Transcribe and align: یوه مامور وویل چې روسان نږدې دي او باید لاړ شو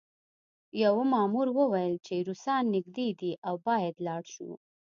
یوه 0.83 1.03
مامور 1.13 1.47
وویل 1.57 1.95
چې 2.05 2.15
روسان 2.27 2.63
نږدې 2.75 3.09
دي 3.19 3.31
او 3.47 3.55
باید 3.67 3.95
لاړ 4.07 4.23
شو 4.33 4.49